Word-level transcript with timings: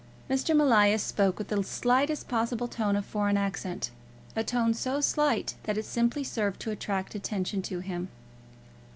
Mr. 0.27 0.49
Emilius 0.55 1.03
spoke 1.03 1.37
with 1.37 1.49
the 1.49 1.63
slightest 1.63 2.27
possible 2.27 2.67
tone 2.67 2.95
of 2.95 3.03
a 3.05 3.07
foreign 3.07 3.37
accent, 3.37 3.91
a 4.35 4.43
tone 4.43 4.73
so 4.73 4.99
slight 4.99 5.53
that 5.65 5.77
it 5.77 5.85
simply 5.85 6.23
served 6.23 6.59
to 6.59 6.71
attract 6.71 7.13
attention 7.13 7.61
to 7.61 7.81
him. 7.81 8.09